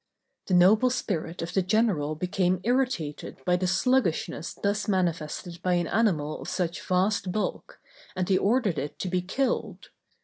[0.47, 5.85] The noble spirit of the general became irritated by the sluggishness thus manifested by an
[5.85, 7.79] animal of such vast bulk,
[8.15, 9.91] and he ordered it to be killed.